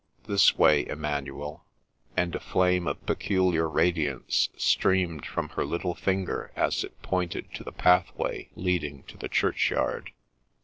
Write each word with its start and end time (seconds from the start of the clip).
'This 0.27 0.57
way, 0.57 0.87
Emmanuel!' 0.87 1.63
and 2.17 2.33
a 2.35 2.41
Same 2.41 2.87
of 2.87 3.05
peculiar 3.05 3.69
radiance 3.69 4.49
streamed 4.57 5.27
from 5.27 5.49
her 5.49 5.63
little 5.63 5.93
finger 5.93 6.51
as 6.55 6.83
it 6.83 6.99
pointed 7.03 7.53
to 7.53 7.63
the 7.63 7.71
pathway 7.71 8.49
leading 8.55 9.03
to 9.03 9.17
the 9.19 9.29
churchyard. 9.29 10.09